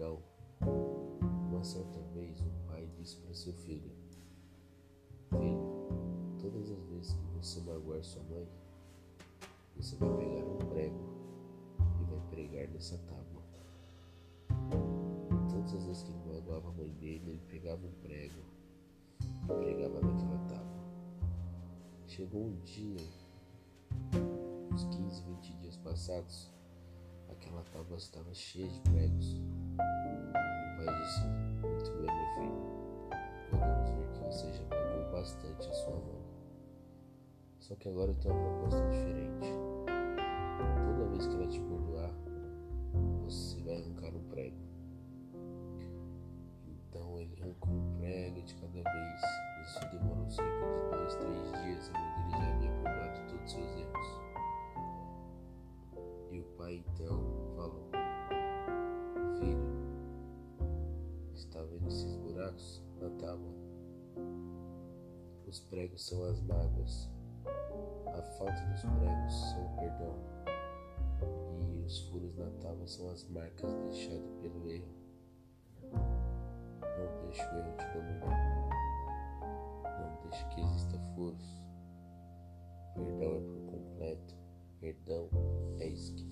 perdão. 0.00 0.18
Uma 1.50 1.62
certa 1.62 2.00
vez, 2.14 2.40
o 2.40 2.50
pai 2.66 2.88
disse 2.96 3.16
para 3.16 3.34
seu 3.34 3.52
filho: 3.52 3.90
Filho, 5.28 6.38
todas 6.40 6.70
as 6.70 6.82
vezes 6.86 7.12
que 7.12 7.24
você 7.36 7.60
magoar 7.60 8.02
sua 8.02 8.22
mãe, 8.24 8.48
você 9.76 9.96
vai 9.96 10.08
pegar 10.16 10.44
um 10.46 10.58
prego 10.70 10.98
e 12.00 12.04
vai 12.04 12.20
pregar 12.30 12.68
nessa 12.68 12.96
tábua. 12.98 13.42
Todas 15.50 15.74
as 15.74 15.84
vezes 15.84 16.02
que 16.02 16.10
ele 16.10 16.34
magoava 16.34 16.68
a 16.68 16.72
mãe 16.72 16.90
dele, 16.94 17.30
ele 17.30 17.42
pegava 17.48 17.86
um 17.86 17.92
prego 18.02 18.40
e 19.22 19.46
pregava 19.46 20.00
naquela 20.00 20.38
tábua. 20.48 20.80
Chegou 22.06 22.42
um 22.42 22.56
dia, 22.64 23.06
uns 24.72 24.84
15, 24.84 25.22
20 25.22 25.52
dias 25.60 25.76
passados, 25.76 26.50
aquela 27.28 27.62
tábua 27.64 27.96
estava 27.98 28.32
cheia 28.34 28.68
de 28.68 28.80
pregos. 28.80 29.59
O 29.80 30.84
pai 30.84 31.00
disse: 31.00 31.26
Muito 31.62 31.90
bem, 31.92 32.06
meu 32.06 32.28
filho, 32.34 32.70
podemos 33.50 33.90
ver 33.90 34.08
que 34.12 34.24
você 34.24 34.52
já 34.52 34.64
pagou 34.64 35.12
bastante 35.12 35.68
a 35.68 35.72
sua 35.72 35.96
mãe. 35.96 36.20
Só 37.58 37.74
que 37.76 37.88
agora 37.88 38.10
eu 38.10 38.14
tenho 38.16 38.34
uma 38.34 38.50
proposta 38.50 38.88
diferente. 38.88 39.52
Toda 40.86 41.10
vez 41.10 41.26
que 41.26 41.34
ela 41.34 41.46
te 41.46 41.60
perdoar, 41.60 42.10
você 43.24 43.62
vai 43.62 43.76
arrancar 43.76 44.16
um 44.16 44.24
prego. 44.24 44.56
Então 46.66 47.20
ele 47.20 47.38
arrancou 47.40 47.72
um 47.72 47.96
prego 47.98 48.42
de 48.42 48.54
cada 48.56 48.82
vez. 48.82 49.22
Isso 49.66 49.80
demorou 49.92 50.28
cerca 50.30 50.66
de 50.66 50.90
dois, 50.90 51.14
três 51.16 51.62
dias. 51.62 51.90
A 51.94 51.98
mãe 51.98 52.10
dele 52.16 52.30
já 52.30 52.54
havia 52.54 52.72
perdoado 52.82 53.20
todos 53.28 53.44
os 53.44 53.52
seus 53.52 53.76
erros. 53.76 54.20
E 56.32 56.40
o 56.40 56.44
pai 56.56 56.74
então 56.74 57.18
falou: 57.56 57.99
buracos 62.50 62.82
na 63.00 63.10
tábua? 63.10 63.54
Os 65.46 65.60
pregos 65.60 66.06
são 66.06 66.24
as 66.24 66.40
mágoas. 66.42 67.08
A 68.06 68.22
falta 68.22 68.60
dos 68.66 68.82
pregos 68.82 69.34
são 69.50 69.66
o 69.66 69.76
perdão. 69.76 70.16
E 71.60 71.84
os 71.84 71.98
furos 72.08 72.36
na 72.36 72.50
tábua 72.62 72.86
são 72.86 73.10
as 73.10 73.28
marcas 73.28 73.72
deixadas 73.84 74.30
pelo 74.40 74.70
erro. 74.70 74.94
Não 75.92 77.22
deixe 77.22 77.42
o 77.42 77.58
erro 77.58 77.76
te 77.76 77.86
dominar. 77.92 78.68
Não 79.84 80.22
deixe 80.22 80.44
que 80.48 80.60
exista 80.60 80.98
furos. 81.14 81.64
Perdão 82.94 83.36
é 83.36 83.40
por 83.40 83.60
completo. 83.72 84.34
Perdão 84.80 85.28
é 85.78 85.88
esquecer. 85.88 86.29